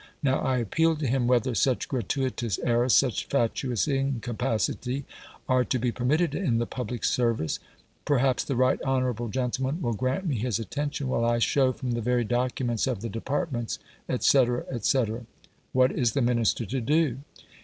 Now 0.23 0.39
I 0.39 0.57
appeal 0.57 0.95
to 0.95 1.05
him 1.05 1.27
whether 1.27 1.53
such 1.53 1.87
gratuitous 1.87 2.57
errors, 2.63 2.95
such 2.95 3.27
fatuous 3.27 3.87
incapacity, 3.87 5.05
are 5.47 5.63
to 5.65 5.77
be 5.77 5.91
permitted 5.91 6.33
in 6.33 6.57
the 6.57 6.65
public 6.65 7.03
service. 7.03 7.59
Perhaps 8.03 8.45
the 8.45 8.55
right 8.55 8.81
honourable 8.81 9.27
gentleman 9.27 9.79
will 9.79 9.93
grant 9.93 10.25
me 10.25 10.37
his 10.39 10.57
attention 10.57 11.07
while 11.07 11.23
I 11.23 11.37
show 11.37 11.71
from 11.71 11.91
the 11.91 12.01
very 12.01 12.23
documents 12.23 12.87
of 12.87 13.01
the 13.01 13.09
departments," 13.09 13.77
etc., 14.09 14.65
etc. 14.71 15.27
What 15.71 15.91
is 15.91 16.13
the 16.13 16.21
Minister 16.23 16.65
to 16.65 16.81
do? 16.81 17.19